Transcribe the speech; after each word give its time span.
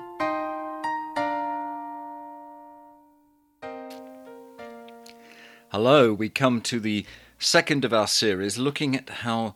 Hello, 5.70 6.12
we 6.12 6.28
come 6.28 6.60
to 6.64 6.82
the 6.82 7.06
second 7.40 7.86
of 7.86 7.94
our 7.94 8.08
series 8.08 8.58
looking 8.58 8.94
at 8.94 9.10
how 9.10 9.56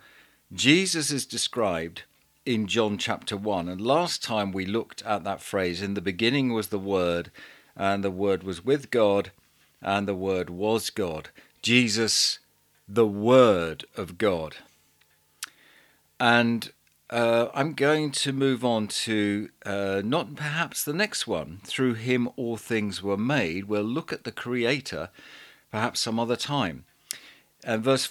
Jesus 0.53 1.11
is 1.11 1.25
described 1.25 2.03
in 2.45 2.67
John 2.67 2.97
chapter 2.97 3.37
1. 3.37 3.69
And 3.69 3.79
last 3.79 4.23
time 4.23 4.51
we 4.51 4.65
looked 4.65 5.03
at 5.03 5.23
that 5.23 5.41
phrase 5.41 5.81
in 5.81 5.93
the 5.93 6.01
beginning 6.01 6.53
was 6.53 6.69
the 6.69 6.79
Word, 6.79 7.31
and 7.75 8.03
the 8.03 8.11
Word 8.11 8.43
was 8.43 8.65
with 8.65 8.89
God, 8.89 9.31
and 9.81 10.07
the 10.07 10.15
Word 10.15 10.49
was 10.49 10.89
God. 10.89 11.29
Jesus, 11.61 12.39
the 12.87 13.07
Word 13.07 13.85
of 13.95 14.17
God. 14.17 14.57
And 16.19 16.71
uh, 17.09 17.47
I'm 17.53 17.73
going 17.73 18.11
to 18.11 18.31
move 18.31 18.63
on 18.63 18.87
to 18.87 19.49
uh, 19.65 20.01
not 20.03 20.35
perhaps 20.35 20.83
the 20.83 20.93
next 20.93 21.27
one. 21.27 21.59
Through 21.63 21.95
him 21.95 22.29
all 22.37 22.57
things 22.57 23.03
were 23.03 23.17
made. 23.17 23.65
We'll 23.65 23.83
look 23.83 24.13
at 24.13 24.23
the 24.23 24.31
Creator 24.31 25.09
perhaps 25.71 25.99
some 25.99 26.19
other 26.19 26.35
time. 26.35 26.85
And 27.63 27.83
verse, 27.83 28.09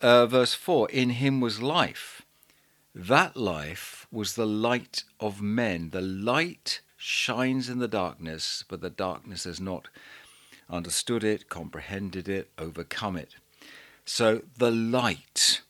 uh, 0.00 0.26
verse 0.26 0.54
4 0.54 0.90
In 0.90 1.10
him 1.10 1.40
was 1.40 1.62
life. 1.62 2.17
That 2.98 3.36
life 3.36 4.08
was 4.10 4.34
the 4.34 4.44
light 4.44 5.04
of 5.20 5.40
men. 5.40 5.90
The 5.90 6.00
light 6.00 6.80
shines 6.96 7.68
in 7.68 7.78
the 7.78 7.86
darkness, 7.86 8.64
but 8.68 8.80
the 8.80 8.90
darkness 8.90 9.44
has 9.44 9.60
not 9.60 9.86
understood 10.68 11.22
it, 11.22 11.48
comprehended 11.48 12.28
it, 12.28 12.50
overcome 12.58 13.16
it. 13.16 13.36
So 14.04 14.42
the 14.56 14.72
light 14.72 15.60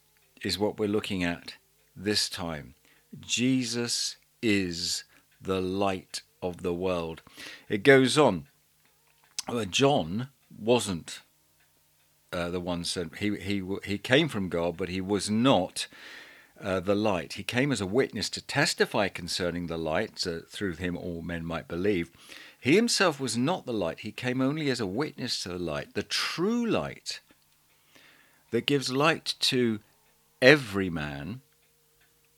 is 0.42 0.58
what 0.58 0.78
we're 0.78 0.88
looking 0.88 1.22
at 1.22 1.56
this 1.94 2.30
time. 2.30 2.74
Jesus 3.20 4.16
is 4.40 5.04
the 5.38 5.60
light 5.60 6.22
of 6.40 6.62
the 6.62 6.72
world. 6.72 7.20
It 7.68 7.82
goes 7.82 8.16
on. 8.16 8.46
John 9.70 10.28
wasn't 10.58 11.20
uh, 12.32 12.48
the 12.48 12.60
one 12.60 12.84
said 12.84 13.10
he 13.18 13.36
he 13.36 13.62
he 13.84 13.98
came 13.98 14.28
from 14.28 14.48
God, 14.48 14.76
but 14.78 14.88
he 14.88 15.00
was 15.00 15.28
not 15.28 15.88
uh, 16.62 16.80
the 16.80 16.94
light. 16.94 17.34
He 17.34 17.42
came 17.42 17.72
as 17.72 17.80
a 17.80 17.86
witness 17.86 18.28
to 18.30 18.42
testify 18.42 19.08
concerning 19.08 19.66
the 19.66 19.78
light, 19.78 20.18
so 20.18 20.40
through 20.48 20.74
him 20.74 20.96
all 20.96 21.22
men 21.22 21.44
might 21.44 21.68
believe. 21.68 22.10
He 22.60 22.76
himself 22.76 23.20
was 23.20 23.36
not 23.36 23.66
the 23.66 23.72
light. 23.72 24.00
He 24.00 24.12
came 24.12 24.40
only 24.40 24.68
as 24.70 24.80
a 24.80 24.86
witness 24.86 25.42
to 25.42 25.50
the 25.50 25.58
light, 25.58 25.94
the 25.94 26.02
true 26.02 26.66
light 26.66 27.20
that 28.50 28.66
gives 28.66 28.90
light 28.90 29.34
to 29.40 29.80
every 30.42 30.90
man, 30.90 31.40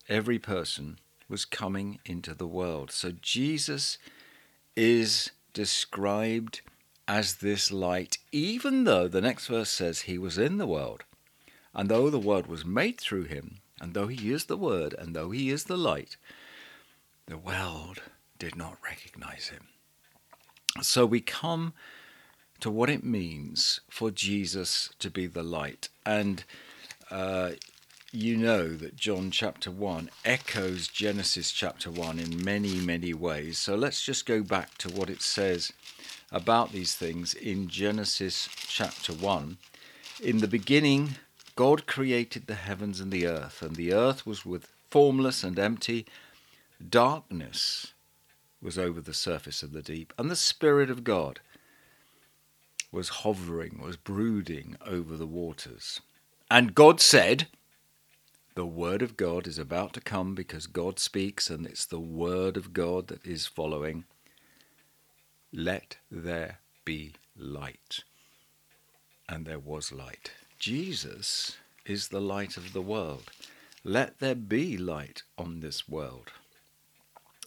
every 0.09 0.39
person 0.39 0.99
was 1.29 1.45
coming 1.45 2.01
into 2.05 2.35
the 2.35 2.47
world. 2.47 2.91
So 2.91 3.13
Jesus 3.23 3.99
is 4.77 5.31
described 5.53 6.61
as 7.07 7.37
this 7.37 7.73
light, 7.73 8.19
even 8.31 8.85
though 8.85 9.09
the 9.09 9.21
next 9.21 9.47
verse 9.47 9.71
says 9.71 10.03
he 10.03 10.19
was 10.19 10.39
in 10.39 10.59
the 10.59 10.67
world, 10.67 11.05
and 11.75 11.89
though 11.89 12.11
the 12.11 12.19
word 12.19 12.47
was 12.47 12.65
made 12.65 13.01
through 13.01 13.25
him, 13.25 13.60
and 13.81 13.95
though 13.95 14.09
he 14.09 14.33
is 14.33 14.45
the 14.45 14.57
word, 14.57 14.95
and 14.99 15.15
though 15.15 15.31
he 15.31 15.51
is 15.51 15.65
the 15.65 15.79
light, 15.79 16.17
the 17.27 17.39
world 17.39 18.03
did 18.39 18.57
not 18.57 18.77
recognize 18.85 19.49
him. 19.49 19.69
So 20.83 21.07
we 21.07 21.21
come 21.21 21.73
to 22.61 22.71
what 22.71 22.91
it 22.91 23.03
means 23.03 23.81
for 23.89 24.11
Jesus 24.11 24.91
to 24.99 25.11
be 25.11 25.27
the 25.27 25.43
light. 25.43 25.89
And 26.05 26.45
uh, 27.11 27.53
you 28.13 28.37
know 28.37 28.75
that 28.75 28.97
John 28.97 29.31
chapter 29.31 29.71
1 29.71 30.11
echoes 30.25 30.89
Genesis 30.89 31.51
chapter 31.51 31.91
1 31.91 32.19
in 32.19 32.45
many, 32.45 32.75
many 32.75 33.15
ways. 33.15 33.59
So 33.59 33.75
let's 33.75 34.03
just 34.03 34.27
go 34.27 34.43
back 34.43 34.77
to 34.79 34.89
what 34.89 35.11
it 35.11 35.23
says 35.23 35.73
about 36.33 36.73
these 36.73 36.95
things 36.95 37.35
in 37.35 37.69
Genesis 37.69 38.49
chapter 38.57 39.13
1. 39.13 39.59
In 40.23 40.39
the 40.39 40.49
beginning, 40.49 41.17
God 41.57 41.87
created 41.87 42.47
the 42.47 42.55
heavens 42.55 43.01
and 43.01 43.13
the 43.13 43.27
earth, 43.27 43.63
and 43.63 43.77
the 43.77 43.93
earth 43.93 44.27
was 44.27 44.45
with 44.45 44.69
formless 44.91 45.45
and 45.45 45.59
empty. 45.59 46.07
Darkness 46.87 47.95
was 48.63 48.79
over 48.79 49.01
the 49.01 49.15
surface 49.15 49.63
of 49.63 49.73
the 49.73 49.83
deep, 49.83 50.13
and 50.19 50.31
the 50.31 50.37
Spirit 50.37 50.91
of 50.91 51.05
God 51.05 51.41
was 52.93 53.09
hovering, 53.09 53.81
was 53.83 53.97
brooding 53.97 54.77
over 54.85 55.17
the 55.17 55.27
waters. 55.27 56.01
And 56.51 56.75
God 56.75 57.01
said, 57.01 57.47
The 58.55 58.67
Word 58.67 59.03
of 59.03 59.17
God 59.17 59.47
is 59.47 59.59
about 59.59 59.93
to 59.95 60.01
come 60.01 60.35
because 60.35 60.67
God 60.67 60.99
speaks, 60.99 61.49
and 61.49 61.67
it's 61.67 61.87
the 61.87 62.01
Word 62.01 62.57
of 62.57 62.73
God 62.73 63.09
that 63.09 63.25
is 63.25 63.47
following. 63.47 64.05
Let 65.53 65.99
there 66.11 66.59
be 66.85 67.13
light. 67.37 68.01
And 69.29 69.47
there 69.47 69.61
was 69.61 69.93
light. 69.93 70.33
Jesus 70.61 71.57
is 71.87 72.09
the 72.09 72.21
light 72.21 72.59
of 72.59 72.75
the 72.75 72.83
world. 72.83 73.31
Let 73.83 74.19
there 74.19 74.35
be 74.35 74.77
light 74.77 75.23
on 75.39 75.61
this 75.61 75.89
world. 75.89 76.33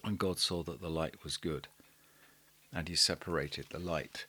And 0.04 0.18
God 0.18 0.40
saw 0.40 0.64
that 0.64 0.82
the 0.82 0.90
light 0.90 1.24
was 1.24 1.38
good, 1.38 1.68
and 2.74 2.90
he 2.90 2.96
separated 2.96 3.68
the 3.70 3.78
light 3.78 4.26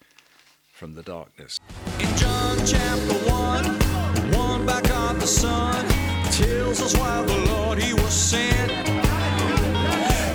from 0.71 0.93
the 0.93 1.03
darkness. 1.03 1.59
In 1.99 2.15
John 2.19 2.59
chapter 2.67 3.15
1, 3.31 3.65
one 4.35 4.67
back 4.67 4.91
of 4.91 5.19
the 5.19 5.27
sun 5.27 5.87
tells 6.31 6.83
us 6.83 6.95
why 6.95 7.23
the 7.23 7.39
Lord 7.55 7.83
he 7.83 7.95
was 7.95 8.13
sent. 8.13 8.71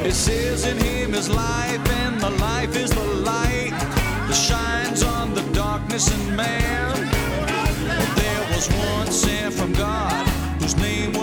It 0.04 0.16
says 0.16 0.66
in 0.66 0.78
him 0.78 1.14
is 1.14 1.30
life, 1.30 1.88
and 1.88 2.20
the 2.20 2.32
life 2.32 2.76
is 2.76 2.90
the 2.90 3.14
light 3.22 3.70
that 3.70 4.34
shines 4.34 5.04
on 5.04 5.36
the 5.36 5.44
darkness 5.54 6.12
in 6.12 6.36
man. 6.36 7.19
Was 8.60 8.68
one 8.72 9.08
sent 9.10 9.54
from 9.54 9.72
God 9.72 10.28
whose 10.62 10.76
name 10.76 11.14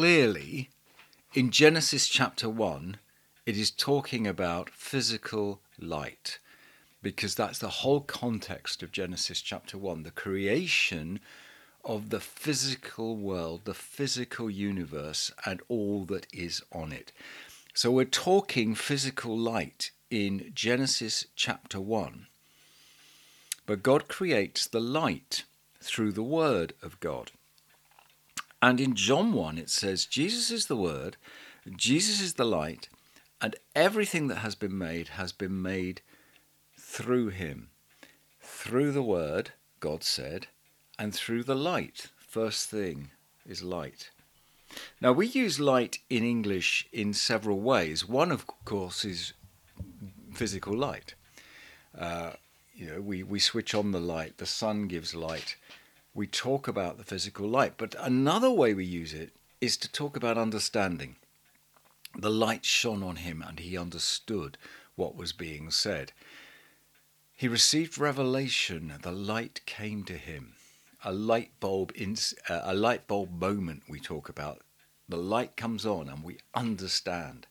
Clearly, 0.00 0.70
in 1.34 1.50
Genesis 1.50 2.08
chapter 2.08 2.48
1, 2.48 2.96
it 3.44 3.54
is 3.58 3.70
talking 3.70 4.26
about 4.26 4.70
physical 4.70 5.60
light 5.78 6.38
because 7.02 7.34
that's 7.34 7.58
the 7.58 7.68
whole 7.68 8.00
context 8.00 8.82
of 8.82 8.92
Genesis 8.92 9.42
chapter 9.42 9.76
1 9.76 10.04
the 10.04 10.10
creation 10.10 11.20
of 11.84 12.08
the 12.08 12.18
physical 12.18 13.14
world, 13.14 13.66
the 13.66 13.74
physical 13.74 14.48
universe, 14.48 15.32
and 15.44 15.60
all 15.68 16.06
that 16.06 16.26
is 16.32 16.62
on 16.72 16.92
it. 16.92 17.12
So 17.74 17.90
we're 17.90 18.06
talking 18.06 18.74
physical 18.74 19.36
light 19.36 19.90
in 20.10 20.50
Genesis 20.54 21.26
chapter 21.36 21.78
1. 21.78 22.26
But 23.66 23.82
God 23.82 24.08
creates 24.08 24.66
the 24.66 24.80
light 24.80 25.44
through 25.82 26.12
the 26.12 26.22
Word 26.22 26.72
of 26.82 26.98
God. 27.00 27.32
And 28.62 28.80
in 28.80 28.94
John 28.94 29.32
1, 29.32 29.58
it 29.58 29.70
says, 29.70 30.04
Jesus 30.04 30.50
is 30.50 30.66
the 30.66 30.76
Word, 30.76 31.16
Jesus 31.76 32.20
is 32.20 32.34
the 32.34 32.44
light, 32.44 32.88
and 33.40 33.56
everything 33.74 34.28
that 34.28 34.38
has 34.38 34.54
been 34.54 34.76
made 34.76 35.08
has 35.08 35.32
been 35.32 35.62
made 35.62 36.02
through 36.78 37.28
him. 37.28 37.70
Through 38.40 38.92
the 38.92 39.02
Word, 39.02 39.52
God 39.80 40.04
said, 40.04 40.48
and 40.98 41.14
through 41.14 41.44
the 41.44 41.54
light. 41.54 42.08
First 42.18 42.68
thing 42.68 43.10
is 43.46 43.62
light. 43.62 44.10
Now, 45.00 45.12
we 45.12 45.26
use 45.26 45.58
light 45.58 45.98
in 46.08 46.22
English 46.22 46.86
in 46.92 47.14
several 47.14 47.60
ways. 47.60 48.06
One, 48.06 48.30
of 48.30 48.46
course, 48.64 49.04
is 49.04 49.32
physical 50.32 50.76
light. 50.76 51.14
Uh, 51.98 52.32
you 52.74 52.86
know, 52.86 53.00
we, 53.00 53.22
we 53.22 53.40
switch 53.40 53.74
on 53.74 53.92
the 53.92 54.00
light, 54.00 54.38
the 54.38 54.46
sun 54.46 54.86
gives 54.86 55.14
light. 55.14 55.56
We 56.14 56.26
talk 56.26 56.66
about 56.66 56.98
the 56.98 57.04
physical 57.04 57.48
light. 57.48 57.74
But 57.76 57.94
another 57.98 58.50
way 58.50 58.74
we 58.74 58.84
use 58.84 59.14
it 59.14 59.32
is 59.60 59.76
to 59.78 59.92
talk 59.92 60.16
about 60.16 60.38
understanding. 60.38 61.16
The 62.18 62.30
light 62.30 62.64
shone 62.64 63.02
on 63.02 63.16
him 63.16 63.44
and 63.46 63.60
he 63.60 63.78
understood 63.78 64.58
what 64.96 65.16
was 65.16 65.32
being 65.32 65.70
said. 65.70 66.12
He 67.36 67.48
received 67.48 67.96
revelation, 67.96 68.92
the 69.02 69.12
light 69.12 69.60
came 69.64 70.04
to 70.04 70.16
him. 70.18 70.56
A 71.02 71.12
light 71.12 71.58
bulb 71.60 71.92
in, 71.94 72.16
uh, 72.48 72.60
a 72.64 72.74
light 72.74 73.06
bulb 73.06 73.40
moment 73.40 73.84
we 73.88 73.98
talk 73.98 74.28
about. 74.28 74.60
The 75.08 75.16
light 75.16 75.56
comes 75.56 75.86
on 75.86 76.08
and 76.08 76.22
we 76.22 76.38
understand. 76.54 77.46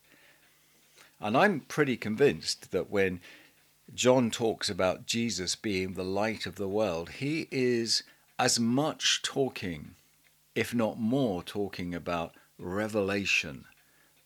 And 1.20 1.36
I'm 1.36 1.62
pretty 1.62 1.98
convinced 1.98 2.72
that 2.72 2.92
when 2.92 3.20
John 3.94 4.30
talks 4.30 4.70
about 4.70 5.08
Jesus 5.08 5.56
being 5.56 5.94
the 5.94 6.04
light 6.04 6.46
of 6.46 6.56
the 6.56 6.68
world, 6.68 7.10
he 7.10 7.48
is 7.50 8.04
as 8.40 8.58
much 8.58 9.22
talking, 9.22 9.96
if 10.56 10.74
not 10.74 10.98
more, 10.98 11.44
talking 11.44 11.94
about 11.94 12.34
revelation 12.58 13.66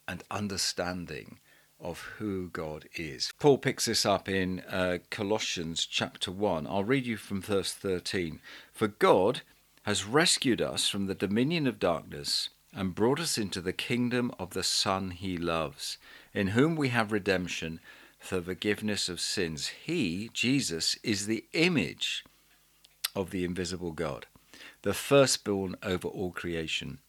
and 0.08 0.24
understanding 0.30 1.40
of 1.80 2.00
who 2.18 2.48
God 2.50 2.88
is. 2.94 3.34
Paul 3.40 3.58
picks 3.58 3.86
this 3.86 4.06
up 4.06 4.30
in 4.30 4.60
uh, 4.70 5.00
Colossians 5.10 5.86
chapter 5.88 6.32
1. 6.32 6.68
I'll 6.68 6.84
read 6.84 7.08
you 7.08 7.18
from 7.18 7.42
verse 7.42 7.74
13. 7.74 8.40
For 8.72 8.88
God 8.88 9.42
has 9.82 10.06
rescued 10.06 10.62
us 10.62 10.88
from 10.88 11.08
the 11.08 11.16
dominion 11.16 11.66
of 11.66 11.80
darkness 11.80 12.50
and 12.72 12.96
brought 12.96 13.20
us 13.20 13.38
into 13.38 13.62
the 13.62 13.74
kingdom 13.74 14.32
of 14.38 14.52
the 14.52 14.64
Son 14.64 15.12
he 15.12 15.38
loves, 15.38 15.98
in 16.34 16.48
whom 16.48 16.76
we 16.76 16.90
have 16.90 17.12
redemption, 17.12 17.80
the 18.30 18.42
forgiveness 18.42 19.10
of 19.10 19.20
sins. 19.20 19.72
He, 19.84 20.30
Jesus, 20.34 20.98
is 21.04 21.26
the 21.26 21.46
image 21.54 22.24
of 23.16 23.32
the 23.32 23.44
invisible 23.44 23.92
God, 23.92 24.28
the 24.82 24.94
firstborn 24.94 25.76
over 25.84 26.08
all 26.08 26.32
creation. 26.32 27.00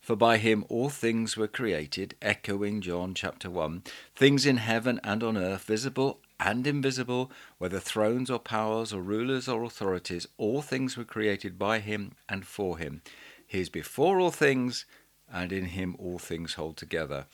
For 0.00 0.16
by 0.16 0.38
him 0.38 0.64
all 0.68 0.88
things 0.88 1.36
were 1.36 1.46
created, 1.46 2.16
echoing 2.20 2.80
John 2.80 3.14
chapter 3.14 3.48
1, 3.48 3.84
things 4.16 4.44
in 4.44 4.56
heaven 4.56 5.00
and 5.04 5.22
on 5.22 5.36
earth, 5.36 5.64
visible 5.64 6.18
and 6.40 6.66
invisible, 6.66 7.30
whether 7.58 7.78
thrones 7.78 8.28
or 8.28 8.40
powers 8.40 8.92
or 8.92 9.00
rulers 9.00 9.46
or 9.48 9.62
authorities, 9.62 10.26
all 10.38 10.60
things 10.60 10.96
were 10.96 11.04
created 11.04 11.56
by 11.56 11.78
him 11.78 12.12
and 12.28 12.44
for 12.44 12.78
him. 12.78 13.02
He 13.46 13.60
is 13.60 13.68
before 13.68 14.18
all 14.18 14.32
things, 14.32 14.86
and 15.32 15.52
in 15.52 15.66
him 15.66 15.94
all 16.00 16.18
things 16.18 16.54
hold 16.54 16.76
together. 16.76 17.26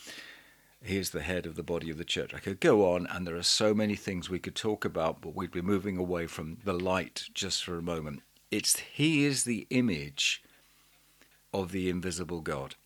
He 0.82 0.96
is 0.96 1.10
the 1.10 1.22
head 1.22 1.44
of 1.44 1.56
the 1.56 1.62
body 1.62 1.90
of 1.90 1.98
the 1.98 2.04
church. 2.04 2.32
I 2.34 2.38
could 2.38 2.60
go 2.60 2.92
on, 2.94 3.06
and 3.06 3.26
there 3.26 3.36
are 3.36 3.42
so 3.42 3.74
many 3.74 3.96
things 3.96 4.30
we 4.30 4.38
could 4.38 4.54
talk 4.54 4.84
about, 4.84 5.20
but 5.20 5.34
we'd 5.34 5.50
be 5.50 5.60
moving 5.60 5.96
away 5.96 6.26
from 6.26 6.58
the 6.64 6.72
light 6.72 7.24
just 7.34 7.64
for 7.64 7.76
a 7.76 7.82
moment. 7.82 8.22
It's 8.50 8.78
He 8.78 9.24
is 9.24 9.44
the 9.44 9.66
image 9.70 10.42
of 11.52 11.72
the 11.72 11.88
invisible 11.88 12.40
God. 12.40 12.76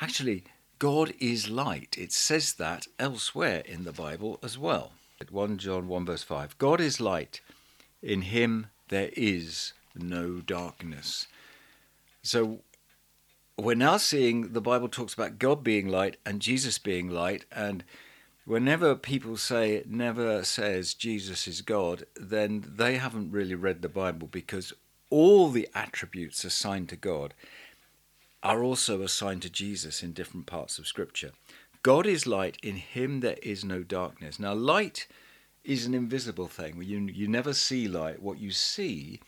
Actually, 0.00 0.44
God 0.78 1.14
is 1.20 1.48
light. 1.48 1.96
It 1.96 2.12
says 2.12 2.54
that 2.54 2.86
elsewhere 2.98 3.62
in 3.64 3.84
the 3.84 3.92
Bible 3.92 4.38
as 4.42 4.58
well. 4.58 4.92
1 5.30 5.58
John 5.58 5.88
1 5.88 6.04
verse 6.04 6.22
5. 6.22 6.58
God 6.58 6.80
is 6.80 7.00
light. 7.00 7.40
In 8.02 8.22
him 8.22 8.66
there 8.88 9.10
is 9.16 9.72
no 9.94 10.40
darkness. 10.40 11.26
So 12.22 12.60
we're 13.56 13.74
now 13.74 13.96
seeing 13.96 14.52
the 14.52 14.60
Bible 14.60 14.88
talks 14.88 15.14
about 15.14 15.38
God 15.38 15.62
being 15.62 15.88
light 15.88 16.16
and 16.26 16.40
Jesus 16.40 16.78
being 16.78 17.08
light. 17.08 17.44
And 17.52 17.84
whenever 18.44 18.94
people 18.96 19.36
say 19.36 19.84
never 19.86 20.44
says 20.44 20.94
Jesus 20.94 21.46
is 21.46 21.60
God, 21.60 22.04
then 22.16 22.64
they 22.76 22.96
haven't 22.96 23.30
really 23.30 23.54
read 23.54 23.82
the 23.82 23.88
Bible 23.88 24.28
because 24.30 24.72
all 25.08 25.50
the 25.50 25.68
attributes 25.74 26.44
assigned 26.44 26.88
to 26.88 26.96
God 26.96 27.34
are 28.42 28.62
also 28.62 29.02
assigned 29.02 29.42
to 29.42 29.50
Jesus 29.50 30.02
in 30.02 30.12
different 30.12 30.46
parts 30.46 30.78
of 30.78 30.86
Scripture. 30.86 31.30
God 31.82 32.06
is 32.06 32.26
light, 32.26 32.58
in 32.62 32.76
him 32.76 33.20
there 33.20 33.36
is 33.42 33.64
no 33.64 33.82
darkness. 33.82 34.38
Now, 34.38 34.54
light 34.54 35.06
is 35.64 35.86
an 35.86 35.94
invisible 35.94 36.48
thing. 36.48 36.82
You, 36.82 36.98
you 37.00 37.28
never 37.28 37.54
see 37.54 37.88
light. 37.88 38.22
What 38.22 38.38
you 38.38 38.50
see 38.50 39.20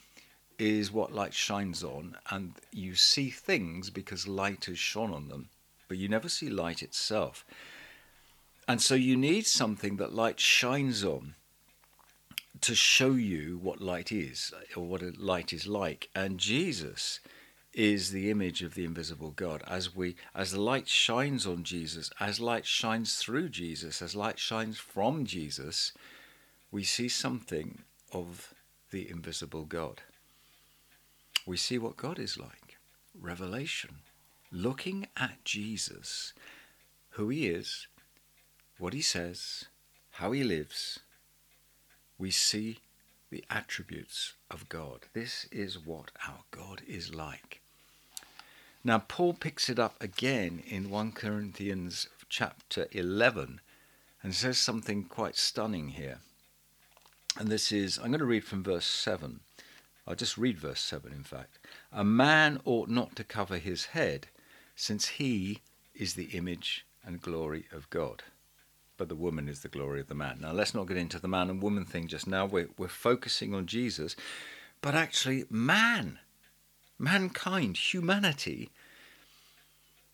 is 0.58 0.90
what 0.90 1.12
light 1.12 1.34
shines 1.34 1.84
on, 1.84 2.16
and 2.30 2.54
you 2.72 2.94
see 2.94 3.30
things 3.30 3.90
because 3.90 4.26
light 4.26 4.64
has 4.66 4.78
shone 4.78 5.12
on 5.12 5.28
them, 5.28 5.48
but 5.88 5.98
you 5.98 6.08
never 6.08 6.28
see 6.28 6.48
light 6.48 6.82
itself. 6.82 7.44
And 8.68 8.80
so 8.80 8.94
you 8.94 9.16
need 9.16 9.46
something 9.46 9.96
that 9.96 10.14
light 10.14 10.40
shines 10.40 11.04
on 11.04 11.34
to 12.62 12.74
show 12.74 13.12
you 13.12 13.58
what 13.62 13.80
light 13.80 14.10
is 14.10 14.52
or 14.74 14.86
what 14.86 15.18
light 15.18 15.52
is 15.52 15.66
like. 15.66 16.08
And 16.14 16.38
Jesus 16.38 17.20
is 17.72 18.10
the 18.10 18.30
image 18.30 18.62
of 18.62 18.74
the 18.74 18.84
invisible 18.84 19.30
God. 19.30 19.62
As 19.68 19.94
we 19.94 20.16
as 20.34 20.50
the 20.52 20.60
light 20.60 20.88
shines 20.88 21.46
on 21.46 21.62
Jesus, 21.62 22.10
as 22.18 22.40
light 22.40 22.66
shines 22.66 23.16
through 23.16 23.50
Jesus, 23.50 24.00
as 24.00 24.16
light 24.16 24.38
shines 24.38 24.78
from 24.78 25.26
Jesus, 25.26 25.92
we 26.72 26.82
see 26.82 27.08
something 27.08 27.82
of 28.12 28.54
the 28.90 29.08
invisible 29.08 29.64
God. 29.64 30.00
We 31.46 31.56
see 31.56 31.78
what 31.78 31.96
God 31.96 32.19
is 32.19 32.37
like. 32.37 32.76
Revelation. 33.19 34.00
Looking 34.50 35.06
at 35.16 35.44
Jesus, 35.44 36.34
who 37.10 37.28
he 37.28 37.46
is, 37.46 37.87
what 38.78 38.93
he 38.93 39.00
says, 39.00 39.66
how 40.12 40.32
he 40.32 40.43
lives, 40.43 40.98
we 42.19 42.31
see 42.31 42.78
the 43.31 43.44
attributes 43.48 44.34
of 44.50 44.69
God. 44.69 45.06
This 45.12 45.46
is 45.52 45.78
what 45.78 46.10
our 46.26 46.40
God 46.50 46.82
is 46.87 47.14
like. 47.14 47.60
Now, 48.82 48.99
Paul 48.99 49.34
picks 49.34 49.69
it 49.69 49.78
up 49.78 49.96
again 50.00 50.62
in 50.66 50.90
1 50.90 51.12
Corinthians 51.12 52.08
chapter 52.28 52.87
11 52.92 53.60
and 54.22 54.34
says 54.34 54.58
something 54.58 55.04
quite 55.04 55.37
stunning 55.37 55.90
here. 55.90 56.19
And 57.38 57.49
this 57.49 57.70
is, 57.72 57.99
I'm 57.99 58.08
going 58.08 58.19
to 58.19 58.25
read 58.25 58.44
from 58.44 58.62
verse 58.62 58.87
7. 58.87 59.40
I'll 60.06 60.14
just 60.14 60.38
read 60.38 60.58
verse 60.58 60.80
7, 60.80 61.12
in 61.12 61.24
fact. 61.24 61.58
A 61.92 62.04
man 62.04 62.60
ought 62.64 62.88
not 62.88 63.16
to 63.16 63.24
cover 63.24 63.58
his 63.58 63.86
head, 63.86 64.28
since 64.74 65.08
he 65.08 65.60
is 65.94 66.14
the 66.14 66.26
image 66.26 66.86
and 67.04 67.20
glory 67.20 67.66
of 67.72 67.90
God 67.90 68.22
but 68.96 69.08
the 69.08 69.14
woman 69.14 69.48
is 69.48 69.60
the 69.60 69.68
glory 69.68 70.00
of 70.00 70.08
the 70.08 70.14
man. 70.14 70.38
Now, 70.40 70.52
let's 70.52 70.74
not 70.74 70.88
get 70.88 70.96
into 70.96 71.18
the 71.18 71.28
man 71.28 71.50
and 71.50 71.62
woman 71.62 71.84
thing 71.84 72.08
just 72.08 72.26
now. 72.26 72.46
We're, 72.46 72.68
we're 72.78 72.88
focusing 72.88 73.54
on 73.54 73.66
Jesus, 73.66 74.16
but 74.80 74.94
actually, 74.94 75.44
man, 75.50 76.18
mankind, 76.98 77.76
humanity, 77.76 78.70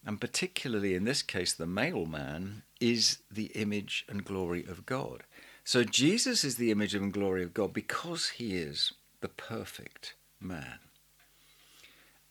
and 0.04 0.20
particularly 0.20 0.94
in 0.94 1.04
this 1.04 1.22
case, 1.22 1.52
the 1.52 1.66
male 1.66 2.06
man, 2.06 2.62
is 2.80 3.18
the 3.30 3.46
image 3.54 4.04
and 4.08 4.24
glory 4.24 4.64
of 4.64 4.84
God. 4.84 5.22
So, 5.64 5.84
Jesus 5.84 6.42
is 6.42 6.56
the 6.56 6.72
image 6.72 6.94
and 6.94 7.12
glory 7.12 7.44
of 7.44 7.54
God 7.54 7.72
because 7.72 8.30
he 8.30 8.56
is 8.56 8.92
the 9.22 9.28
perfect 9.28 10.14
man. 10.40 10.78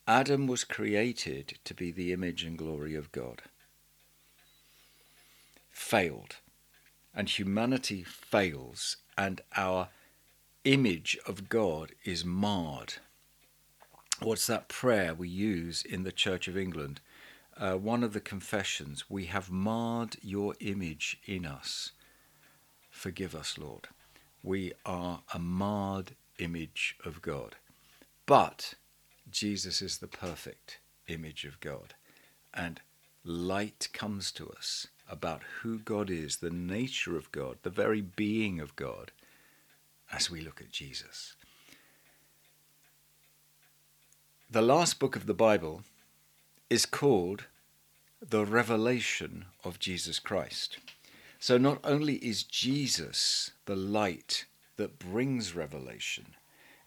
Adam 0.07 0.45
was 0.45 0.63
created 0.63 1.57
to 1.63 1.73
be 1.73 1.89
the 1.91 2.13
image 2.13 2.43
and 2.43 2.57
glory 2.57 2.95
of 2.95 3.11
God 3.11 3.41
failed, 5.71 6.35
and 7.13 7.27
humanity 7.27 8.03
fails, 8.03 8.97
and 9.17 9.41
our 9.57 9.89
image 10.63 11.17
of 11.25 11.49
God 11.49 11.93
is 12.05 12.23
marred. 12.23 12.95
What's 14.21 14.47
that 14.47 14.67
prayer 14.67 15.13
we 15.13 15.27
use 15.27 15.83
in 15.83 16.03
the 16.03 16.11
Church 16.11 16.47
of 16.47 16.57
England? 16.57 17.01
Uh, 17.57 17.73
one 17.73 18.03
of 18.03 18.13
the 18.13 18.21
confessions, 18.21 19.09
we 19.09 19.25
have 19.25 19.49
marred 19.49 20.17
your 20.21 20.55
image 20.59 21.17
in 21.25 21.45
us. 21.45 21.91
Forgive 22.89 23.35
us, 23.35 23.57
Lord. 23.57 23.87
We 24.43 24.73
are 24.85 25.21
a 25.33 25.39
marred 25.39 26.15
image 26.41 26.95
of 27.05 27.21
God. 27.21 27.55
But 28.25 28.73
Jesus 29.29 29.81
is 29.81 29.97
the 29.97 30.07
perfect 30.07 30.79
image 31.07 31.45
of 31.45 31.59
God. 31.59 31.93
And 32.53 32.81
light 33.23 33.89
comes 33.93 34.31
to 34.33 34.49
us 34.49 34.87
about 35.09 35.43
who 35.61 35.77
God 35.77 36.09
is, 36.09 36.37
the 36.37 36.49
nature 36.49 37.17
of 37.17 37.31
God, 37.31 37.57
the 37.63 37.69
very 37.69 38.01
being 38.01 38.59
of 38.59 38.75
God, 38.75 39.11
as 40.11 40.29
we 40.31 40.41
look 40.41 40.61
at 40.61 40.71
Jesus. 40.71 41.35
The 44.49 44.61
last 44.61 44.99
book 44.99 45.15
of 45.15 45.27
the 45.27 45.33
Bible 45.33 45.83
is 46.69 46.85
called 46.85 47.45
the 48.21 48.45
revelation 48.45 49.45
of 49.63 49.79
Jesus 49.79 50.19
Christ. 50.19 50.77
So 51.39 51.57
not 51.57 51.79
only 51.83 52.15
is 52.15 52.43
Jesus 52.43 53.51
the 53.65 53.75
light 53.75 54.45
that 54.77 54.99
brings 54.99 55.55
revelation, 55.55 56.35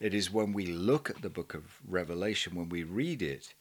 it 0.00 0.14
is 0.14 0.32
when 0.32 0.52
we 0.52 0.66
look 0.66 1.08
at 1.08 1.22
the 1.22 1.30
book 1.30 1.54
of 1.54 1.80
Revelation, 1.86 2.54
when 2.54 2.68
we 2.68 2.82
read 2.82 3.22
it, 3.22 3.54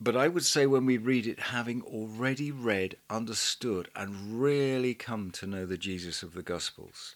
but 0.00 0.16
I 0.16 0.26
would 0.26 0.44
say 0.44 0.66
when 0.66 0.84
we 0.84 0.98
read 0.98 1.28
it, 1.28 1.38
having 1.38 1.80
already 1.82 2.50
read, 2.50 2.96
understood, 3.08 3.88
and 3.94 4.40
really 4.40 4.94
come 4.94 5.30
to 5.30 5.46
know 5.46 5.64
the 5.64 5.78
Jesus 5.78 6.24
of 6.24 6.34
the 6.34 6.42
Gospels, 6.42 7.14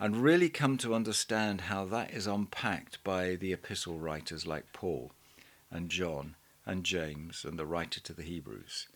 and 0.00 0.16
really 0.16 0.48
come 0.48 0.78
to 0.78 0.94
understand 0.94 1.62
how 1.62 1.84
that 1.84 2.10
is 2.10 2.26
unpacked 2.26 3.04
by 3.04 3.34
the 3.34 3.52
epistle 3.52 3.98
writers 3.98 4.46
like 4.46 4.72
Paul 4.72 5.12
and 5.70 5.90
John 5.90 6.36
and 6.64 6.84
James 6.84 7.44
and 7.44 7.58
the 7.58 7.66
writer 7.66 8.00
to 8.00 8.14
the 8.14 8.22
Hebrews, 8.22 8.88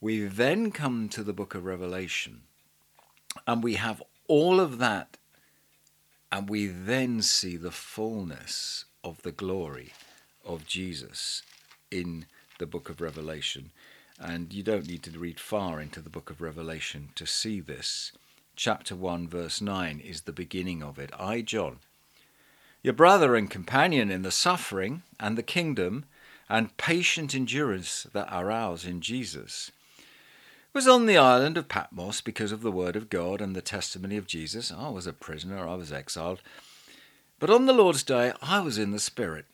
we 0.00 0.26
then 0.26 0.70
come 0.70 1.08
to 1.08 1.22
the 1.22 1.32
book 1.32 1.54
of 1.54 1.64
Revelation. 1.64 2.42
And 3.46 3.62
we 3.62 3.74
have 3.74 4.02
all 4.28 4.60
of 4.60 4.76
that, 4.78 5.16
and 6.30 6.48
we 6.48 6.66
then 6.66 7.22
see 7.22 7.56
the 7.56 7.70
fullness 7.70 8.84
of 9.04 9.22
the 9.22 9.32
glory 9.32 9.92
of 10.44 10.66
Jesus 10.66 11.42
in 11.90 12.26
the 12.58 12.66
book 12.66 12.88
of 12.88 13.00
Revelation. 13.00 13.70
And 14.18 14.52
you 14.52 14.62
don't 14.62 14.88
need 14.88 15.02
to 15.04 15.18
read 15.18 15.38
far 15.38 15.80
into 15.80 16.00
the 16.00 16.10
book 16.10 16.30
of 16.30 16.40
Revelation 16.40 17.10
to 17.16 17.26
see 17.26 17.60
this. 17.60 18.12
Chapter 18.56 18.96
1, 18.96 19.28
verse 19.28 19.60
9 19.60 20.00
is 20.00 20.22
the 20.22 20.32
beginning 20.32 20.82
of 20.82 20.98
it. 20.98 21.10
I, 21.18 21.42
John, 21.42 21.78
your 22.82 22.94
brother 22.94 23.36
and 23.36 23.50
companion 23.50 24.10
in 24.10 24.22
the 24.22 24.30
suffering 24.30 25.02
and 25.20 25.36
the 25.36 25.42
kingdom 25.42 26.04
and 26.48 26.76
patient 26.76 27.34
endurance 27.34 28.06
that 28.12 28.32
are 28.32 28.50
ours 28.50 28.84
in 28.84 29.00
Jesus, 29.00 29.70
was 30.76 30.86
on 30.86 31.06
the 31.06 31.16
island 31.16 31.56
of 31.56 31.70
Patmos 31.70 32.20
because 32.20 32.52
of 32.52 32.60
the 32.60 32.70
word 32.70 32.96
of 32.96 33.08
God 33.08 33.40
and 33.40 33.56
the 33.56 33.62
testimony 33.62 34.18
of 34.18 34.26
Jesus. 34.26 34.70
I 34.70 34.90
was 34.90 35.06
a 35.06 35.12
prisoner, 35.14 35.66
I 35.66 35.74
was 35.74 35.90
exiled. 35.90 36.42
But 37.38 37.48
on 37.48 37.64
the 37.64 37.72
Lord's 37.72 38.02
day, 38.02 38.34
I 38.42 38.60
was 38.60 38.76
in 38.76 38.90
the 38.90 38.98
Spirit. 38.98 39.46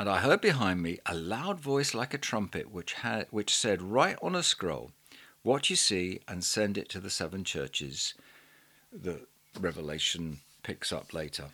And 0.00 0.08
I 0.08 0.18
heard 0.18 0.40
behind 0.40 0.82
me 0.82 0.98
a 1.06 1.14
loud 1.14 1.60
voice 1.60 1.94
like 1.94 2.12
a 2.12 2.18
trumpet, 2.18 2.72
which, 2.72 2.94
had, 2.94 3.28
which 3.30 3.54
said, 3.54 3.82
Write 3.82 4.18
on 4.20 4.34
a 4.34 4.42
scroll 4.42 4.90
what 5.44 5.70
you 5.70 5.76
see 5.76 6.22
and 6.26 6.42
send 6.42 6.76
it 6.76 6.88
to 6.88 6.98
the 6.98 7.08
seven 7.08 7.44
churches. 7.44 8.14
The 8.92 9.20
Revelation 9.60 10.40
picks 10.64 10.90
up 10.90 11.14
later. 11.14 11.50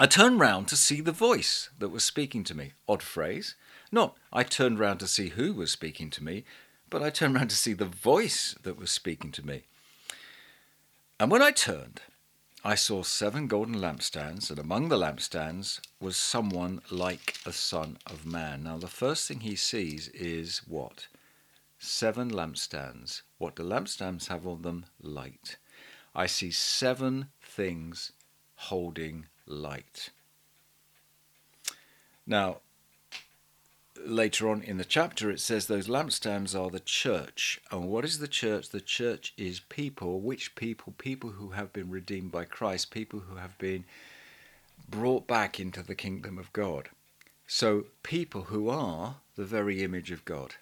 I 0.00 0.06
turned 0.06 0.40
round 0.40 0.68
to 0.68 0.76
see 0.76 1.02
the 1.02 1.12
voice 1.12 1.68
that 1.78 1.90
was 1.90 2.02
speaking 2.02 2.44
to 2.44 2.56
me. 2.56 2.72
Odd 2.88 3.02
phrase. 3.02 3.56
Not 3.92 4.16
I 4.32 4.42
turned 4.42 4.78
round 4.78 5.00
to 5.00 5.06
see 5.06 5.28
who 5.28 5.52
was 5.52 5.70
speaking 5.70 6.08
to 6.12 6.24
me, 6.24 6.44
but 6.90 7.02
I 7.02 7.10
turned 7.10 7.34
round 7.34 7.50
to 7.50 7.56
see 7.56 7.72
the 7.72 7.84
voice 7.84 8.54
that 8.62 8.78
was 8.78 8.90
speaking 8.90 9.32
to 9.32 9.46
me. 9.46 9.62
And 11.18 11.30
when 11.30 11.42
I 11.42 11.50
turned, 11.50 12.00
I 12.64 12.74
saw 12.74 13.02
seven 13.02 13.46
golden 13.46 13.74
lampstands, 13.74 14.48
and 14.48 14.58
among 14.58 14.88
the 14.88 14.96
lampstands 14.96 15.80
was 16.00 16.16
someone 16.16 16.80
like 16.90 17.36
a 17.44 17.52
son 17.52 17.98
of 18.06 18.24
man. 18.24 18.64
Now, 18.64 18.78
the 18.78 18.88
first 18.88 19.28
thing 19.28 19.40
he 19.40 19.54
sees 19.54 20.08
is 20.08 20.62
what? 20.66 21.08
Seven 21.78 22.30
lampstands. 22.30 23.20
What 23.36 23.56
do 23.56 23.62
lampstands 23.62 24.28
have 24.28 24.46
on 24.46 24.62
them? 24.62 24.86
Light. 25.00 25.58
I 26.14 26.26
see 26.26 26.50
seven 26.50 27.28
things 27.42 28.12
holding 28.54 29.26
light. 29.46 30.10
Now, 32.26 32.60
later 34.04 34.48
on 34.48 34.62
in 34.62 34.76
the 34.76 34.84
chapter, 34.84 35.30
it 35.30 35.40
says 35.40 35.66
those 35.66 35.88
lampstands 35.88 36.58
are 36.58 36.70
the 36.70 36.80
church. 36.80 37.60
And 37.70 37.88
what 37.88 38.04
is 38.04 38.18
the 38.18 38.28
church? 38.28 38.70
The 38.70 38.80
church 38.80 39.32
is 39.36 39.60
people. 39.60 40.20
Which 40.20 40.54
people? 40.54 40.94
People 40.98 41.30
who 41.30 41.50
have 41.50 41.72
been 41.72 41.90
redeemed 41.90 42.32
by 42.32 42.44
Christ, 42.44 42.90
people 42.90 43.20
who 43.20 43.36
have 43.36 43.56
been 43.58 43.84
brought 44.88 45.26
back 45.26 45.60
into 45.60 45.82
the 45.82 45.94
kingdom 45.94 46.38
of 46.38 46.52
God. 46.52 46.90
So, 47.46 47.84
people 48.02 48.42
who 48.42 48.68
are 48.68 49.16
the 49.36 49.44
very 49.44 49.82
image 49.82 50.10
of 50.10 50.24
God. 50.24 50.54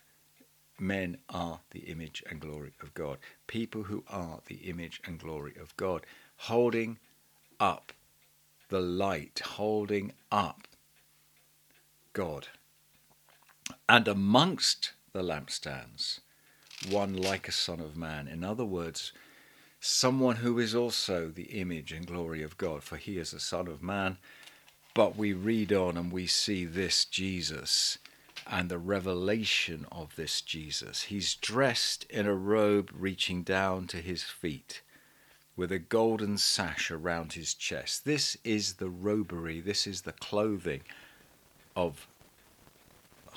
Men 0.79 1.19
are 1.29 1.61
the 1.71 1.81
image 1.81 2.25
and 2.29 2.41
glory 2.41 2.73
of 2.83 2.93
God. 2.95 3.19
People 3.47 3.85
who 3.85 4.03
are 4.09 4.41
the 4.47 4.57
image 4.57 5.01
and 5.05 5.19
glory 5.19 5.55
of 5.61 5.77
God, 5.77 6.05
holding 6.37 6.99
up 7.61 7.93
the 8.73 8.81
light 8.81 9.41
holding 9.45 10.13
up 10.31 10.67
God. 12.15 12.49
And 13.89 14.09
amongst 14.09 14.93
the 15.13 15.23
lampstands, 15.23 16.21
one 16.89 17.15
like 17.15 17.49
a 17.49 17.53
son 17.53 17.81
of 17.81 17.97
man. 17.97 18.29
In 18.29 18.43
other 18.43 18.65
words, 18.65 19.13
someone 19.81 20.37
who 20.37 20.59
is 20.59 20.75
also 20.75 21.29
the 21.29 21.61
image 21.61 21.93
and 21.93 22.07
glory 22.07 22.43
of 22.43 22.57
God, 22.57 22.83
for 22.83 22.97
he 22.97 23.19
is 23.19 23.33
a 23.33 23.41
son 23.41 23.69
of 23.69 23.83
man. 23.83 24.19
But 24.95 25.17
we 25.17 25.33
read 25.33 25.73
on 25.73 25.97
and 25.97 26.13
we 26.13 26.27
see 26.27 26.65
this 26.65 27.05
Jesus 27.05 27.99
and 28.47 28.69
the 28.69 28.79
revelation 28.79 29.87
of 29.91 30.17
this 30.17 30.41
Jesus. 30.41 31.03
He's 31.03 31.35
dressed 31.35 32.05
in 32.11 32.27
a 32.27 32.35
robe 32.35 32.91
reaching 32.93 33.43
down 33.43 33.87
to 33.89 33.99
his 33.99 34.23
feet 34.23 34.83
with 35.57 35.71
a 35.71 35.79
golden 35.79 36.39
sash 36.39 36.91
around 36.91 37.35
his 37.35 37.55
chest. 37.55 38.05
This 38.05 38.37
is 38.43 38.75
the 38.75 38.91
robbery, 38.91 39.61
this 39.61 39.87
is 39.87 40.03
the 40.03 40.13
clothing 40.13 40.83
of 41.77 42.07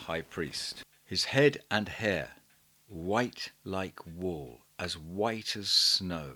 high 0.05 0.21
priest. 0.21 0.83
His 1.03 1.25
head 1.25 1.62
and 1.69 1.89
hair, 1.89 2.31
white 2.88 3.51
like 3.63 4.00
wool, 4.05 4.62
as 4.77 4.97
white 4.97 5.55
as 5.55 5.69
snow. 5.69 6.33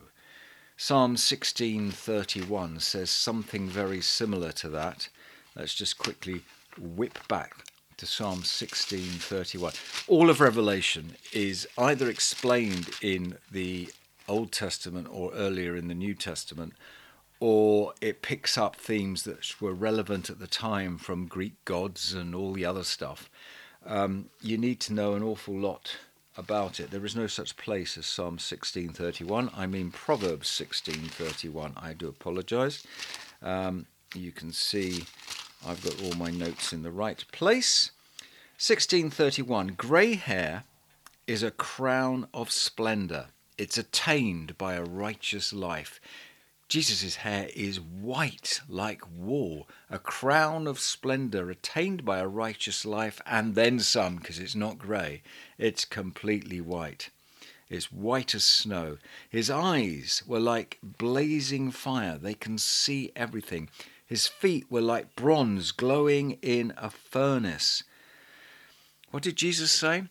Psalm 0.75 1.15
16:31 1.17 2.79
says 2.79 3.09
something 3.09 3.69
very 3.69 4.01
similar 4.01 4.51
to 4.53 4.69
that. 4.69 5.09
Let's 5.55 5.75
just 5.75 5.97
quickly 5.97 6.43
whip 6.77 7.27
back 7.27 7.65
to 7.97 8.05
Psalm 8.05 8.43
16:31. 8.43 9.73
All 10.07 10.29
of 10.29 10.39
Revelation 10.39 11.17
is 11.31 11.67
either 11.77 12.09
explained 12.09 12.89
in 13.01 13.37
the 13.51 13.93
Old 14.27 14.51
Testament 14.51 15.07
or 15.11 15.33
earlier 15.33 15.75
in 15.75 15.89
the 15.89 15.93
New 15.93 16.15
Testament, 16.15 16.73
or 17.39 17.93
it 18.01 18.21
picks 18.21 18.57
up 18.57 18.75
themes 18.75 19.23
that 19.23 19.61
were 19.61 19.73
relevant 19.73 20.29
at 20.29 20.39
the 20.39 20.47
time 20.47 20.97
from 20.97 21.27
Greek 21.27 21.63
gods 21.65 22.13
and 22.13 22.33
all 22.33 22.53
the 22.53 22.65
other 22.65 22.83
stuff. 22.83 23.29
Um, 23.89 24.29
you 24.41 24.57
need 24.57 24.79
to 24.81 24.93
know 24.93 25.15
an 25.15 25.23
awful 25.23 25.57
lot 25.57 25.97
about 26.37 26.79
it. 26.79 26.91
There 26.91 27.05
is 27.05 27.15
no 27.15 27.27
such 27.27 27.57
place 27.57 27.97
as 27.97 28.05
Psalm 28.05 28.37
16:31. 28.37 29.51
I 29.53 29.65
mean 29.65 29.91
Proverbs 29.91 30.47
16:31. 30.47 31.73
I 31.75 31.93
do 31.93 32.07
apologise. 32.07 32.85
Um, 33.41 33.87
you 34.15 34.31
can 34.31 34.53
see 34.53 35.05
I've 35.65 35.83
got 35.83 36.01
all 36.01 36.13
my 36.13 36.31
notes 36.31 36.71
in 36.71 36.83
the 36.83 36.91
right 36.91 37.25
place. 37.33 37.91
1631. 38.57 39.73
Grey 39.75 40.13
hair 40.15 40.63
is 41.27 41.43
a 41.43 41.51
crown 41.51 42.27
of 42.33 42.51
splendour 42.51 43.27
it's 43.59 43.77
attained 43.77 44.57
by 44.57 44.75
a 44.75 44.83
righteous 44.83 45.51
life. 45.51 45.99
Jesus' 46.69 47.15
hair 47.15 47.49
is 47.55 47.79
white 47.79 48.61
like 48.69 49.01
wool, 49.11 49.67
a 49.89 49.97
crown 49.97 50.67
of 50.67 50.79
splendour 50.79 51.49
attained 51.49 52.05
by 52.05 52.19
a 52.19 52.27
righteous 52.27 52.85
life, 52.85 53.19
and 53.25 53.55
then 53.55 53.79
some, 53.79 54.17
because 54.17 54.37
it's 54.37 54.53
not 54.53 54.77
grey, 54.77 55.23
it's 55.57 55.83
completely 55.83 56.61
white. 56.61 57.09
It's 57.69 57.91
white 57.91 58.35
as 58.35 58.45
snow. 58.45 58.99
His 59.31 59.49
eyes 59.49 60.21
were 60.27 60.39
like 60.39 60.77
blazing 60.83 61.71
fire, 61.71 62.19
they 62.19 62.35
can 62.35 62.59
see 62.59 63.11
everything. 63.15 63.69
His 64.05 64.27
feet 64.27 64.69
were 64.69 64.81
like 64.81 65.15
bronze 65.15 65.71
glowing 65.71 66.37
in 66.43 66.71
a 66.77 66.91
furnace. 66.91 67.83
What 69.09 69.23
did 69.23 69.37
Jesus 69.37 69.71
say? 69.71 70.03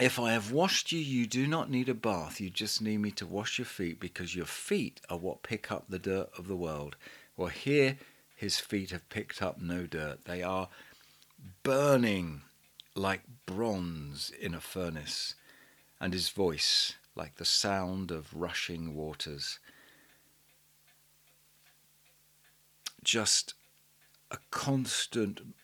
If 0.00 0.18
I 0.18 0.32
have 0.32 0.52
washed 0.52 0.90
you, 0.90 0.98
you 0.98 1.26
do 1.26 1.46
not 1.46 1.70
need 1.70 1.88
a 1.88 1.94
bath. 1.94 2.40
You 2.40 2.48
just 2.48 2.80
need 2.80 2.98
me 2.98 3.10
to 3.12 3.26
wash 3.26 3.58
your 3.58 3.66
feet 3.66 4.00
because 4.00 4.34
your 4.34 4.46
feet 4.46 5.00
are 5.10 5.18
what 5.18 5.42
pick 5.42 5.70
up 5.70 5.84
the 5.88 5.98
dirt 5.98 6.30
of 6.38 6.48
the 6.48 6.56
world. 6.56 6.96
Well, 7.36 7.48
here 7.48 7.98
his 8.34 8.58
feet 8.58 8.90
have 8.90 9.08
picked 9.10 9.42
up 9.42 9.60
no 9.60 9.86
dirt. 9.86 10.24
They 10.24 10.42
are 10.42 10.68
burning 11.62 12.42
like 12.94 13.22
bronze 13.46 14.30
in 14.30 14.54
a 14.54 14.60
furnace, 14.60 15.34
and 16.00 16.12
his 16.12 16.30
voice 16.30 16.94
like 17.14 17.36
the 17.36 17.44
sound 17.44 18.10
of 18.10 18.34
rushing 18.34 18.94
waters. 18.94 19.58
Just 23.04 23.54
a 24.30 24.38
constant 24.50 25.54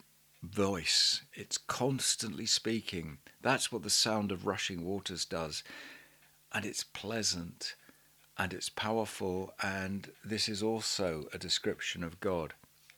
voice. 0.42 1.22
It's 1.32 1.56
constantly 1.56 2.46
speaking. 2.46 3.18
That's 3.40 3.70
what 3.70 3.82
the 3.82 3.90
sound 3.90 4.32
of 4.32 4.46
rushing 4.46 4.84
waters 4.84 5.24
does. 5.24 5.62
And 6.52 6.64
it's 6.64 6.84
pleasant 6.84 7.74
and 8.36 8.52
it's 8.52 8.68
powerful. 8.68 9.52
And 9.62 10.10
this 10.24 10.48
is 10.48 10.62
also 10.62 11.28
a 11.32 11.38
description 11.38 12.02
of 12.02 12.20
God 12.20 12.54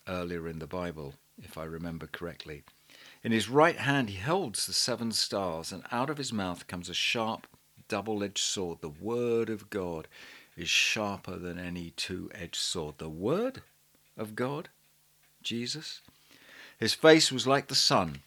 earlier 0.08 0.48
in 0.48 0.58
the 0.58 0.66
Bible, 0.66 1.14
if 1.42 1.56
I 1.56 1.64
remember 1.64 2.06
correctly. 2.06 2.62
In 3.22 3.32
his 3.32 3.48
right 3.48 3.76
hand 3.76 4.10
he 4.10 4.18
holds 4.18 4.66
the 4.66 4.72
seven 4.72 5.12
stars, 5.12 5.72
and 5.72 5.84
out 5.92 6.10
of 6.10 6.18
his 6.18 6.32
mouth 6.32 6.66
comes 6.66 6.88
a 6.88 6.94
sharp, 6.94 7.46
double 7.88 8.22
edged 8.24 8.38
sword. 8.38 8.78
The 8.80 8.88
word 8.88 9.50
of 9.50 9.68
God 9.70 10.08
is 10.56 10.68
sharper 10.68 11.36
than 11.36 11.58
any 11.58 11.90
two 11.96 12.30
edged 12.34 12.56
sword. 12.56 12.96
The 12.98 13.08
word 13.08 13.62
of 14.16 14.34
God, 14.34 14.68
Jesus, 15.42 16.00
his 16.78 16.94
face 16.94 17.30
was 17.30 17.46
like 17.46 17.68
the 17.68 17.74
sun, 17.74 18.22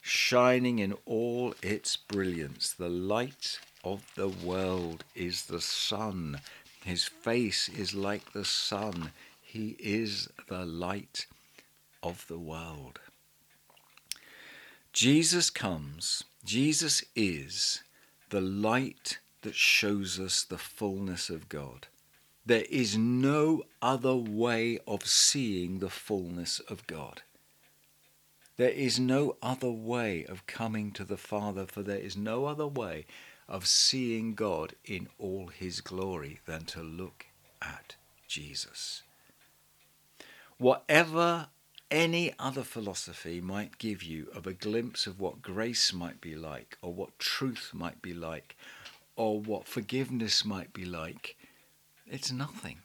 shining 0.00 0.78
in 0.78 0.94
all 1.04 1.54
its 1.62 1.96
brilliance. 1.96 2.72
The 2.72 2.88
light 2.88 3.58
of 3.84 4.02
the 4.14 4.28
world 4.28 5.04
is 5.14 5.46
the 5.46 5.60
sun. 5.60 6.40
His 6.84 7.04
face 7.04 7.68
is 7.68 7.94
like 7.94 8.32
the 8.32 8.44
sun. 8.44 9.12
He 9.40 9.76
is 9.78 10.28
the 10.48 10.64
light 10.64 11.26
of 12.02 12.26
the 12.28 12.38
world. 12.38 13.00
Jesus 14.92 15.50
comes, 15.50 16.24
Jesus 16.44 17.04
is 17.14 17.82
the 18.30 18.40
light 18.40 19.18
that 19.42 19.54
shows 19.54 20.18
us 20.18 20.42
the 20.42 20.58
fullness 20.58 21.30
of 21.30 21.48
God. 21.48 21.86
There 22.44 22.64
is 22.70 22.96
no 22.96 23.62
other 23.80 24.16
way 24.16 24.78
of 24.86 25.06
seeing 25.06 25.78
the 25.78 25.90
fullness 25.90 26.58
of 26.60 26.86
God. 26.86 27.22
There 28.60 28.68
is 28.68 29.00
no 29.00 29.38
other 29.40 29.70
way 29.70 30.26
of 30.26 30.46
coming 30.46 30.92
to 30.92 31.02
the 31.02 31.16
Father, 31.16 31.64
for 31.64 31.82
there 31.82 31.96
is 31.96 32.14
no 32.14 32.44
other 32.44 32.66
way 32.66 33.06
of 33.48 33.66
seeing 33.66 34.34
God 34.34 34.74
in 34.84 35.08
all 35.18 35.46
his 35.46 35.80
glory 35.80 36.40
than 36.44 36.66
to 36.66 36.82
look 36.82 37.24
at 37.62 37.96
Jesus. 38.28 39.02
Whatever 40.58 41.48
any 41.90 42.34
other 42.38 42.62
philosophy 42.62 43.40
might 43.40 43.78
give 43.78 44.02
you 44.02 44.28
of 44.34 44.46
a 44.46 44.52
glimpse 44.52 45.06
of 45.06 45.18
what 45.18 45.40
grace 45.40 45.94
might 45.94 46.20
be 46.20 46.34
like, 46.34 46.76
or 46.82 46.92
what 46.92 47.18
truth 47.18 47.70
might 47.72 48.02
be 48.02 48.12
like, 48.12 48.58
or 49.16 49.40
what 49.40 49.68
forgiveness 49.68 50.44
might 50.44 50.74
be 50.74 50.84
like, 50.84 51.34
it's 52.06 52.30
nothing. 52.30 52.80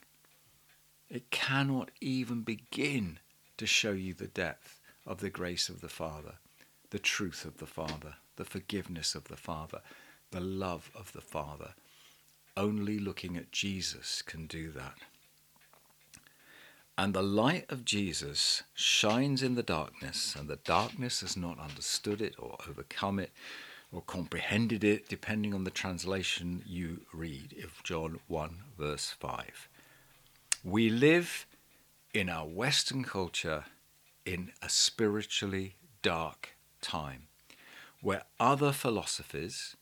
It 1.09 1.31
cannot 1.31 1.91
even 1.99 2.43
begin 2.43 3.19
to 3.57 3.65
show 3.65 3.91
you 3.91 4.13
the 4.13 4.27
depth 4.27 4.79
of 5.05 5.19
the 5.19 5.29
grace 5.29 5.69
of 5.69 5.81
the 5.81 5.89
Father, 5.89 6.35
the 6.89 6.99
truth 6.99 7.45
of 7.45 7.57
the 7.57 7.65
Father, 7.65 8.15
the 8.35 8.45
forgiveness 8.45 9.15
of 9.15 9.25
the 9.25 9.37
Father, 9.37 9.81
the 10.31 10.41
love 10.41 10.89
of 10.95 11.13
the 11.13 11.21
Father. 11.21 11.73
Only 12.57 12.99
looking 12.99 13.37
at 13.37 13.51
Jesus 13.51 14.21
can 14.21 14.47
do 14.47 14.71
that. 14.71 14.95
And 16.97 17.13
the 17.13 17.21
light 17.21 17.65
of 17.69 17.83
Jesus 17.83 18.63
shines 18.73 19.43
in 19.43 19.55
the 19.55 19.63
darkness, 19.63 20.33
and 20.37 20.47
the 20.47 20.55
darkness 20.55 21.21
has 21.21 21.35
not 21.35 21.59
understood 21.59 22.21
it 22.21 22.35
or 22.39 22.57
overcome 22.69 23.19
it 23.19 23.31
or 23.91 24.01
comprehended 24.01 24.83
it, 24.83 25.09
depending 25.09 25.53
on 25.53 25.65
the 25.65 25.71
translation 25.71 26.63
you 26.65 27.01
read, 27.13 27.55
of 27.63 27.83
John 27.83 28.19
1, 28.27 28.57
verse 28.77 29.13
5. 29.19 29.69
We 30.63 30.89
live 30.89 31.45
in 32.13 32.29
our 32.29 32.45
Western 32.45 33.03
culture 33.03 33.65
in 34.25 34.51
a 34.61 34.69
spiritually 34.69 35.75
dark 36.01 36.55
time 36.81 37.27
where 38.01 38.23
other 38.39 38.71
philosophies 38.71 39.75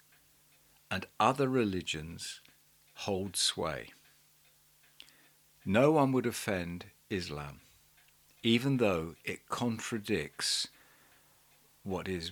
and 0.92 1.06
other 1.20 1.48
religions 1.48 2.42
hold 2.96 3.36
sway. 3.36 3.90
No 5.66 5.92
one 5.92 6.12
would 6.12 6.26
offend 6.26 6.86
Islam, 7.10 7.62
even 8.44 8.78
though 8.78 9.16
it 9.24 9.48
contradicts 9.50 10.68
what 11.84 12.08
is, 12.08 12.32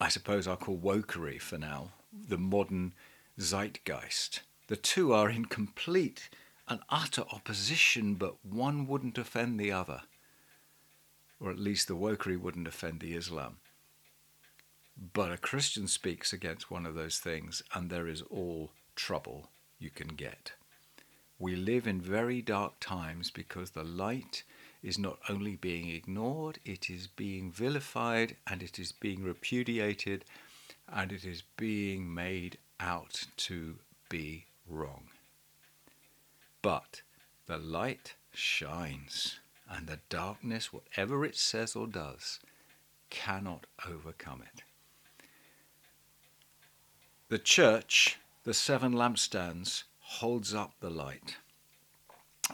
I 0.00 0.08
suppose 0.08 0.46
I'll 0.46 0.56
call 0.56 0.78
wokery 0.78 1.40
for 1.40 1.58
now, 1.58 1.90
the 2.12 2.38
modern 2.38 2.94
zeitgeist. 3.38 4.40
The 4.68 4.76
two 4.76 5.12
are 5.12 5.30
in 5.30 5.44
complete 5.44 6.28
and 6.68 6.80
utter 6.88 7.22
opposition, 7.32 8.14
but 8.14 8.44
one 8.44 8.86
wouldn't 8.86 9.18
offend 9.18 9.60
the 9.60 9.70
other. 9.70 10.02
Or 11.40 11.50
at 11.50 11.58
least 11.58 11.88
the 11.88 11.96
wokery 11.96 12.40
wouldn't 12.40 12.68
offend 12.68 13.00
the 13.00 13.14
Islam. 13.14 13.58
But 15.12 15.32
a 15.32 15.36
Christian 15.36 15.88
speaks 15.88 16.32
against 16.32 16.70
one 16.70 16.86
of 16.86 16.94
those 16.94 17.18
things, 17.18 17.62
and 17.74 17.90
there 17.90 18.08
is 18.08 18.22
all 18.22 18.72
trouble 18.94 19.50
you 19.78 19.90
can 19.90 20.08
get. 20.08 20.52
We 21.38 21.54
live 21.54 21.86
in 21.86 22.00
very 22.00 22.40
dark 22.40 22.80
times 22.80 23.30
because 23.30 23.70
the 23.70 23.84
light 23.84 24.42
is 24.82 24.98
not 24.98 25.18
only 25.28 25.56
being 25.56 25.90
ignored, 25.90 26.58
it 26.64 26.88
is 26.88 27.08
being 27.08 27.52
vilified 27.52 28.36
and 28.46 28.62
it 28.62 28.78
is 28.78 28.92
being 28.92 29.22
repudiated 29.22 30.24
and 30.88 31.12
it 31.12 31.24
is 31.24 31.42
being 31.56 32.14
made 32.14 32.56
out 32.80 33.26
to 33.36 33.76
be 34.08 34.46
wrong. 34.66 35.08
But 36.62 37.02
the 37.46 37.58
light 37.58 38.14
shines, 38.32 39.40
and 39.68 39.86
the 39.86 40.00
darkness, 40.08 40.72
whatever 40.72 41.24
it 41.24 41.36
says 41.36 41.74
or 41.74 41.86
does, 41.86 42.40
cannot 43.10 43.66
overcome 43.88 44.42
it. 44.42 44.62
The 47.28 47.38
church, 47.38 48.18
the 48.44 48.54
seven 48.54 48.92
lampstands, 48.92 49.84
holds 49.98 50.54
up 50.54 50.74
the 50.80 50.90
light. 50.90 51.36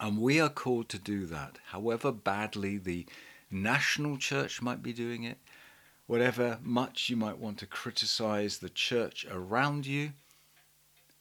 And 0.01 0.18
we 0.18 0.40
are 0.40 0.48
called 0.48 0.88
to 0.90 0.98
do 0.98 1.27
that, 1.27 1.59
however 1.66 2.11
badly 2.12 2.79
the 2.79 3.07
national 3.51 4.16
church 4.16 4.62
might 4.62 4.83
be 4.83 4.94
doing 4.94 5.25
it, 5.25 5.38
whatever 6.07 6.59
much 6.62 7.11
you 7.11 7.16
might 7.16 7.37
want 7.37 7.59
to 7.59 7.66
criticize 7.66 8.59
the 8.59 8.70
church 8.70 9.27
around 9.31 9.87
you, 9.87 10.12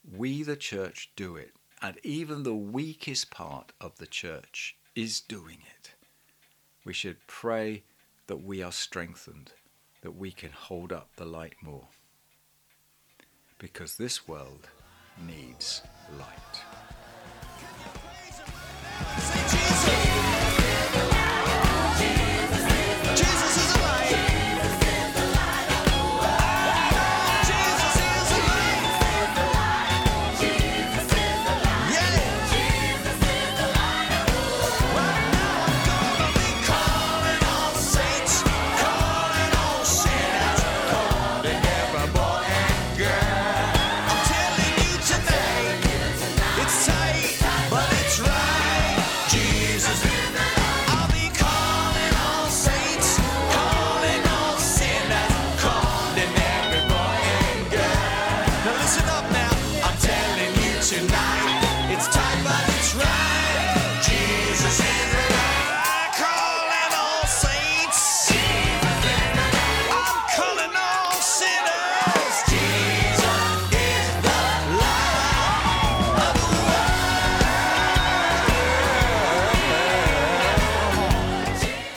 we, 0.09 0.41
the 0.43 0.55
church, 0.55 1.11
do 1.15 1.35
it. 1.35 1.51
And 1.81 1.99
even 2.03 2.43
the 2.43 2.55
weakest 2.55 3.29
part 3.31 3.73
of 3.81 3.97
the 3.97 4.07
church 4.07 4.77
is 4.95 5.21
doing 5.21 5.59
it. 5.79 5.91
We 6.83 6.93
should 6.93 7.17
pray 7.27 7.83
that 8.27 8.43
we 8.43 8.61
are 8.61 8.71
strengthened, 8.71 9.51
that 10.01 10.15
we 10.15 10.31
can 10.31 10.51
hold 10.51 10.91
up 10.91 11.09
the 11.15 11.25
light 11.25 11.55
more. 11.61 11.87
Because 13.57 13.97
this 13.97 14.27
world 14.27 14.67
needs 15.25 15.81
light. 16.17 16.61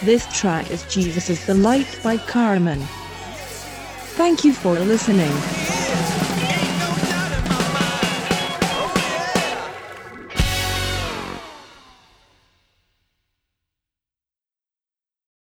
This 0.05 0.27
track 0.39 0.71
is 0.71 0.83
Jesus 0.83 1.31
is 1.31 1.47
the 1.47 1.55
Light 1.55 1.99
by 2.03 2.19
Carmen. 2.19 2.79
Thank 4.19 4.45
you 4.45 4.53
for 4.53 4.75
listening. 4.75 5.33